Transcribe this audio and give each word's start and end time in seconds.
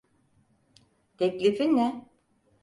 Teklifin 1.17 1.77
ne? 1.77 2.09